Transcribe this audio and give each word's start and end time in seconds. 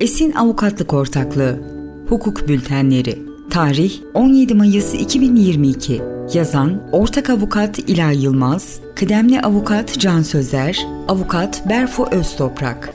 Esin 0.00 0.32
Avukatlık 0.32 0.92
Ortaklığı. 0.92 1.60
Hukuk 2.08 2.48
Bültenleri. 2.48 3.18
Tarih 3.50 3.92
17 4.14 4.54
Mayıs 4.54 4.94
2022 4.94 6.02
Yazan 6.34 6.82
Ortak 6.92 7.30
Avukat 7.30 7.78
İlay 7.78 8.22
Yılmaz 8.22 8.80
Kıdemli 8.96 9.40
Avukat 9.40 9.98
Can 9.98 10.22
Sözer 10.22 10.86
Avukat 11.08 11.68
Berfu 11.68 12.06
Öztoprak. 12.10 12.94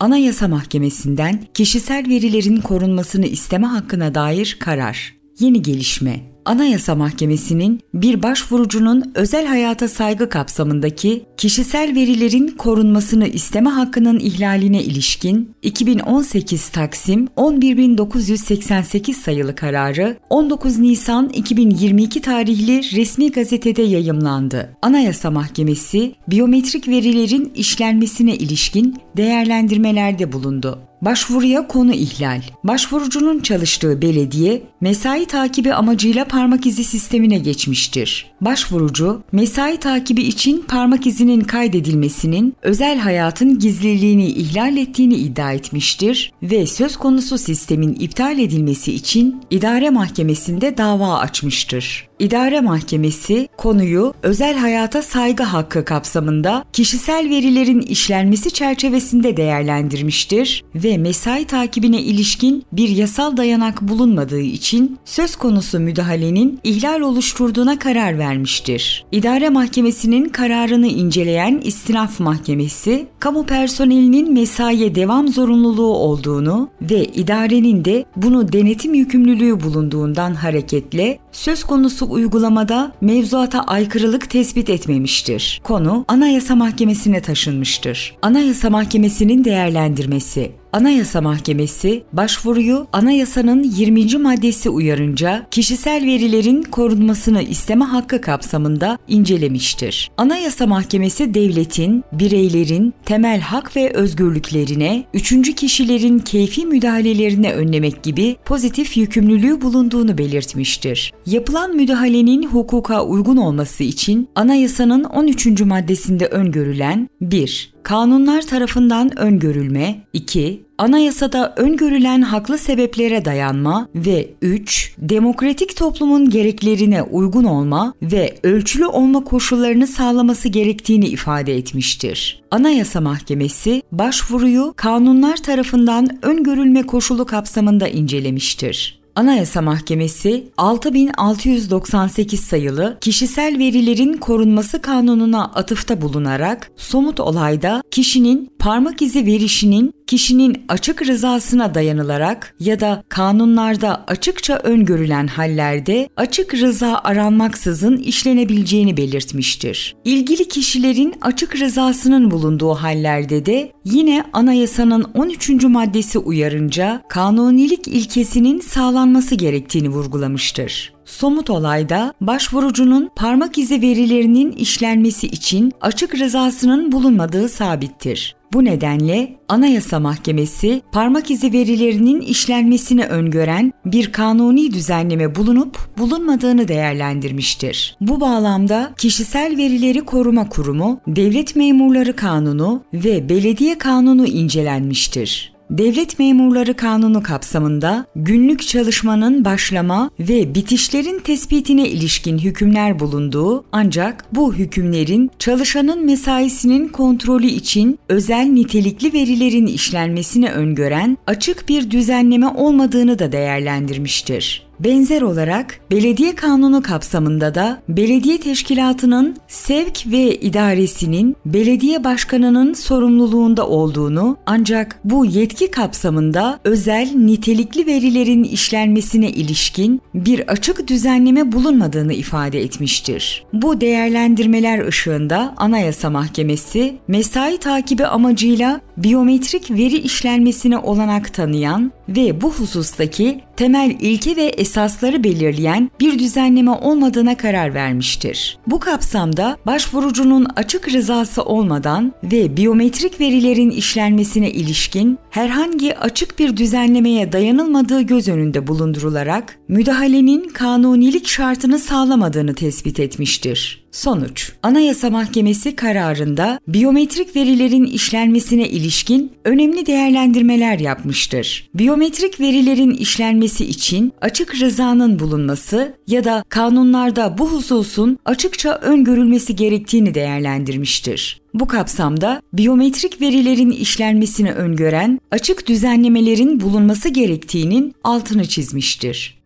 Anayasa 0.00 0.48
Mahkemesi'nden 0.48 1.44
kişisel 1.54 2.08
verilerin 2.08 2.60
korunmasını 2.60 3.26
isteme 3.26 3.66
hakkına 3.66 4.14
dair 4.14 4.56
karar. 4.60 5.17
Yeni 5.40 5.62
gelişme. 5.62 6.20
Anayasa 6.44 6.94
Mahkemesi'nin 6.94 7.80
bir 7.94 8.22
başvurucunun 8.22 9.12
özel 9.14 9.46
hayata 9.46 9.88
saygı 9.88 10.28
kapsamındaki 10.28 11.24
kişisel 11.36 11.94
verilerin 11.94 12.48
korunmasını 12.48 13.26
isteme 13.28 13.70
hakkının 13.70 14.18
ihlaline 14.18 14.82
ilişkin 14.82 15.54
2018 15.62 16.68
Taksim 16.68 17.28
11988 17.36 19.16
sayılı 19.16 19.54
kararı 19.54 20.16
19 20.30 20.78
Nisan 20.78 21.28
2022 21.28 22.20
tarihli 22.20 22.96
resmi 22.96 23.30
gazetede 23.32 23.82
yayımlandı. 23.82 24.76
Anayasa 24.82 25.30
Mahkemesi 25.30 26.14
biyometrik 26.28 26.88
verilerin 26.88 27.52
işlenmesine 27.54 28.36
ilişkin 28.36 28.96
değerlendirmelerde 29.16 30.32
bulundu. 30.32 30.87
Başvuruya 31.02 31.66
konu 31.66 31.94
ihlal. 31.94 32.42
Başvurucunun 32.64 33.40
çalıştığı 33.40 34.02
belediye 34.02 34.62
mesai 34.80 35.26
takibi 35.26 35.74
amacıyla 35.74 36.24
parmak 36.24 36.66
izi 36.66 36.84
sistemine 36.84 37.38
geçmiştir. 37.38 38.30
Başvurucu 38.40 39.22
mesai 39.32 39.76
takibi 39.76 40.22
için 40.22 40.64
parmak 40.68 41.06
izinin 41.06 41.40
kaydedilmesinin 41.40 42.54
özel 42.62 42.98
hayatın 42.98 43.58
gizliliğini 43.58 44.26
ihlal 44.26 44.76
ettiğini 44.76 45.14
iddia 45.14 45.52
etmiştir 45.52 46.32
ve 46.42 46.66
söz 46.66 46.96
konusu 46.96 47.38
sistemin 47.38 47.94
iptal 47.94 48.38
edilmesi 48.38 48.92
için 48.92 49.42
idare 49.50 49.90
mahkemesinde 49.90 50.76
dava 50.76 51.18
açmıştır. 51.18 52.07
İdare 52.18 52.60
Mahkemesi 52.60 53.48
konuyu 53.56 54.14
özel 54.22 54.58
hayata 54.58 55.02
saygı 55.02 55.42
hakkı 55.42 55.84
kapsamında 55.84 56.64
kişisel 56.72 57.30
verilerin 57.30 57.80
işlenmesi 57.80 58.50
çerçevesinde 58.50 59.36
değerlendirmiştir 59.36 60.64
ve 60.74 60.98
mesai 60.98 61.44
takibine 61.44 62.02
ilişkin 62.02 62.64
bir 62.72 62.88
yasal 62.88 63.36
dayanak 63.36 63.82
bulunmadığı 63.82 64.40
için 64.40 64.98
söz 65.04 65.36
konusu 65.36 65.80
müdahalenin 65.80 66.60
ihlal 66.64 67.00
oluşturduğuna 67.00 67.78
karar 67.78 68.18
vermiştir. 68.18 69.04
İdare 69.12 69.48
Mahkemesi'nin 69.48 70.28
kararını 70.28 70.86
inceleyen 70.86 71.60
İstinaf 71.64 72.20
Mahkemesi, 72.20 73.06
kamu 73.18 73.46
personelinin 73.46 74.32
mesaiye 74.32 74.94
devam 74.94 75.28
zorunluluğu 75.28 75.94
olduğunu 75.94 76.68
ve 76.82 77.04
idarenin 77.04 77.84
de 77.84 78.04
bunu 78.16 78.52
denetim 78.52 78.94
yükümlülüğü 78.94 79.60
bulunduğundan 79.60 80.34
hareketle 80.34 81.18
söz 81.32 81.64
konusu 81.64 82.07
uygulamada 82.10 82.92
mevzuata 83.00 83.60
aykırılık 83.60 84.30
tespit 84.30 84.70
etmemiştir. 84.70 85.60
Konu 85.64 86.04
Anayasa 86.08 86.56
Mahkemesi'ne 86.56 87.20
taşınmıştır. 87.20 88.16
Anayasa 88.22 88.70
Mahkemesi'nin 88.70 89.44
değerlendirmesi 89.44 90.52
Anayasa 90.72 91.20
Mahkemesi 91.20 92.02
başvuruyu 92.12 92.86
anayasanın 92.92 93.62
20. 93.62 94.18
maddesi 94.18 94.70
uyarınca 94.70 95.46
kişisel 95.50 96.06
verilerin 96.06 96.62
korunmasını 96.62 97.42
isteme 97.42 97.84
hakkı 97.84 98.20
kapsamında 98.20 98.98
incelemiştir. 99.08 100.10
Anayasa 100.16 100.66
Mahkemesi 100.66 101.34
devletin, 101.34 102.04
bireylerin 102.12 102.94
temel 103.04 103.40
hak 103.40 103.76
ve 103.76 103.92
özgürlüklerine, 103.92 105.04
üçüncü 105.14 105.54
kişilerin 105.54 106.18
keyfi 106.18 106.66
müdahalelerine 106.66 107.52
önlemek 107.52 108.02
gibi 108.02 108.36
pozitif 108.44 108.96
yükümlülüğü 108.96 109.60
bulunduğunu 109.60 110.18
belirtmiştir. 110.18 111.12
Yapılan 111.26 111.76
müdahalenin 111.76 112.42
hukuka 112.42 113.04
uygun 113.04 113.36
olması 113.36 113.84
için 113.84 114.28
anayasanın 114.34 115.04
13. 115.04 115.60
maddesinde 115.60 116.26
öngörülen 116.26 117.08
1 117.20 117.77
kanunlar 117.82 118.42
tarafından 118.42 119.18
öngörülme, 119.18 120.04
2. 120.12 120.62
Anayasada 120.78 121.54
öngörülen 121.56 122.22
haklı 122.22 122.58
sebeplere 122.58 123.24
dayanma 123.24 123.88
ve 123.94 124.30
3. 124.42 124.94
Demokratik 124.98 125.76
toplumun 125.76 126.30
gereklerine 126.30 127.02
uygun 127.02 127.44
olma 127.44 127.94
ve 128.02 128.34
ölçülü 128.42 128.86
olma 128.86 129.24
koşullarını 129.24 129.86
sağlaması 129.86 130.48
gerektiğini 130.48 131.06
ifade 131.06 131.56
etmiştir. 131.56 132.42
Anayasa 132.50 133.00
Mahkemesi 133.00 133.82
başvuruyu 133.92 134.74
kanunlar 134.76 135.36
tarafından 135.36 136.18
öngörülme 136.22 136.82
koşulu 136.82 137.26
kapsamında 137.26 137.88
incelemiştir. 137.88 138.98
Anayasa 139.18 139.62
Mahkemesi 139.62 140.48
6698 140.56 142.40
sayılı 142.40 142.98
Kişisel 143.00 143.58
Verilerin 143.58 144.12
Korunması 144.12 144.82
Kanunu'na 144.82 145.44
atıfta 145.44 146.00
bulunarak 146.00 146.70
somut 146.76 147.20
olayda 147.20 147.82
kişinin 147.90 148.50
parmak 148.58 149.02
izi 149.02 149.26
verişinin 149.26 149.92
kişinin 150.08 150.64
açık 150.68 151.02
rızasına 151.02 151.74
dayanılarak 151.74 152.54
ya 152.60 152.80
da 152.80 153.04
kanunlarda 153.08 154.04
açıkça 154.06 154.56
öngörülen 154.56 155.26
hallerde 155.26 156.08
açık 156.16 156.54
rıza 156.54 157.00
aranmaksızın 157.04 157.96
işlenebileceğini 157.96 158.96
belirtmiştir. 158.96 159.96
İlgili 160.04 160.48
kişilerin 160.48 161.14
açık 161.20 161.56
rızasının 161.56 162.30
bulunduğu 162.30 162.74
hallerde 162.74 163.46
de 163.46 163.72
yine 163.84 164.24
anayasanın 164.32 165.02
13. 165.14 165.64
maddesi 165.64 166.18
uyarınca 166.18 167.02
kanunilik 167.08 167.88
ilkesinin 167.88 168.60
sağlanması 168.60 169.34
gerektiğini 169.34 169.88
vurgulamıştır. 169.88 170.97
Somut 171.08 171.50
olayda 171.50 172.14
başvurucunun 172.20 173.10
parmak 173.16 173.58
izi 173.58 173.82
verilerinin 173.82 174.52
işlenmesi 174.52 175.26
için 175.26 175.72
açık 175.80 176.14
rızasının 176.14 176.92
bulunmadığı 176.92 177.48
sabittir. 177.48 178.36
Bu 178.52 178.64
nedenle 178.64 179.38
Anayasa 179.48 180.00
Mahkemesi 180.00 180.82
parmak 180.92 181.30
izi 181.30 181.52
verilerinin 181.52 182.20
işlenmesini 182.20 183.04
öngören 183.04 183.72
bir 183.84 184.12
kanuni 184.12 184.72
düzenleme 184.72 185.34
bulunup 185.34 185.98
bulunmadığını 185.98 186.68
değerlendirmiştir. 186.68 187.96
Bu 188.00 188.20
bağlamda 188.20 188.92
Kişisel 188.98 189.56
Verileri 189.56 190.00
Koruma 190.00 190.48
Kurumu, 190.48 191.00
Devlet 191.06 191.56
Memurları 191.56 192.16
Kanunu 192.16 192.82
ve 192.92 193.28
Belediye 193.28 193.78
Kanunu 193.78 194.26
incelenmiştir. 194.26 195.57
Devlet 195.70 196.18
Memurları 196.18 196.76
Kanunu 196.76 197.22
kapsamında 197.22 198.06
günlük 198.16 198.62
çalışmanın 198.62 199.44
başlama 199.44 200.10
ve 200.20 200.54
bitişlerin 200.54 201.18
tespitine 201.18 201.88
ilişkin 201.88 202.38
hükümler 202.38 202.98
bulunduğu 203.00 203.64
ancak 203.72 204.24
bu 204.34 204.54
hükümlerin 204.54 205.30
çalışanın 205.38 206.06
mesaisinin 206.06 206.88
kontrolü 206.88 207.46
için 207.46 207.98
özel 208.08 208.44
nitelikli 208.44 209.12
verilerin 209.12 209.66
işlenmesini 209.66 210.50
öngören 210.50 211.18
açık 211.26 211.68
bir 211.68 211.90
düzenleme 211.90 212.48
olmadığını 212.48 213.18
da 213.18 213.32
değerlendirmiştir. 213.32 214.67
Benzer 214.80 215.22
olarak 215.22 215.80
belediye 215.90 216.34
kanunu 216.34 216.82
kapsamında 216.82 217.54
da 217.54 217.82
belediye 217.88 218.40
teşkilatının 218.40 219.36
sevk 219.48 220.06
ve 220.06 220.36
idaresinin 220.36 221.36
belediye 221.46 222.04
başkanının 222.04 222.74
sorumluluğunda 222.74 223.68
olduğunu 223.68 224.36
ancak 224.46 225.00
bu 225.04 225.24
yetki 225.24 225.70
kapsamında 225.70 226.60
özel 226.64 227.10
nitelikli 227.14 227.86
verilerin 227.86 228.44
işlenmesine 228.44 229.30
ilişkin 229.30 230.02
bir 230.14 230.48
açık 230.48 230.88
düzenleme 230.88 231.52
bulunmadığını 231.52 232.12
ifade 232.12 232.60
etmiştir. 232.60 233.44
Bu 233.52 233.80
değerlendirmeler 233.80 234.86
ışığında 234.86 235.54
Anayasa 235.56 236.10
Mahkemesi 236.10 236.96
mesai 237.08 237.58
takibi 237.58 238.06
amacıyla 238.06 238.80
biyometrik 238.96 239.70
veri 239.70 239.96
işlenmesine 239.98 240.78
olanak 240.78 241.34
tanıyan 241.34 241.92
ve 242.08 242.40
bu 242.40 242.52
husustaki 242.52 243.40
temel 243.56 243.96
ilke 244.00 244.36
ve 244.36 244.42
esasları 244.68 245.24
belirleyen 245.24 245.90
bir 246.00 246.18
düzenleme 246.18 246.70
olmadığına 246.70 247.36
karar 247.36 247.74
vermiştir. 247.74 248.58
Bu 248.66 248.80
kapsamda 248.80 249.56
başvurucunun 249.66 250.46
açık 250.56 250.92
rızası 250.92 251.42
olmadan 251.42 252.12
ve 252.22 252.56
biyometrik 252.56 253.20
verilerin 253.20 253.70
işlenmesine 253.70 254.50
ilişkin 254.50 255.18
herhangi 255.30 255.98
açık 255.98 256.38
bir 256.38 256.56
düzenlemeye 256.56 257.32
dayanılmadığı 257.32 258.02
göz 258.02 258.28
önünde 258.28 258.66
bulundurularak 258.66 259.58
müdahalenin 259.68 260.48
kanunilik 260.48 261.28
şartını 261.28 261.78
sağlamadığını 261.78 262.54
tespit 262.54 263.00
etmiştir. 263.00 263.87
Sonuç 263.98 264.52
Anayasa 264.62 265.10
Mahkemesi 265.10 265.76
kararında 265.76 266.60
biyometrik 266.68 267.36
verilerin 267.36 267.84
işlenmesine 267.84 268.68
ilişkin 268.68 269.32
önemli 269.44 269.86
değerlendirmeler 269.86 270.78
yapmıştır. 270.78 271.68
Biyometrik 271.74 272.40
verilerin 272.40 272.90
işlenmesi 272.90 273.64
için 273.64 274.12
açık 274.20 274.60
rızanın 274.60 275.18
bulunması 275.18 275.96
ya 276.06 276.24
da 276.24 276.44
kanunlarda 276.48 277.38
bu 277.38 277.52
hususun 277.52 278.18
açıkça 278.24 278.74
öngörülmesi 278.74 279.56
gerektiğini 279.56 280.14
değerlendirmiştir. 280.14 281.40
Bu 281.54 281.66
kapsamda 281.66 282.42
biyometrik 282.52 283.20
verilerin 283.20 283.70
işlenmesini 283.70 284.52
öngören 284.52 285.20
açık 285.30 285.66
düzenlemelerin 285.66 286.60
bulunması 286.60 287.08
gerektiğinin 287.08 287.94
altını 288.04 288.46
çizmiştir. 288.46 289.37